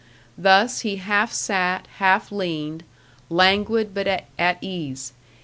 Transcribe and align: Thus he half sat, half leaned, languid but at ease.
Thus 0.35 0.79
he 0.79 0.95
half 0.95 1.31
sat, 1.31 1.85
half 1.97 2.31
leaned, 2.31 2.83
languid 3.29 3.93
but 3.93 4.07
at 4.07 4.57
ease. 4.59 5.13